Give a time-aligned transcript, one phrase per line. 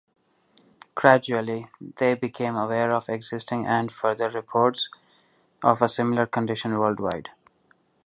[0.95, 1.67] Gradually,
[1.97, 4.89] they became aware of existing and further reports
[5.61, 7.29] of a similar condition worldwide.